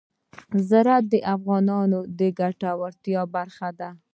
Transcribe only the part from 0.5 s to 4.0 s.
زراعت د افغانانو د ګټورتیا برخه ده.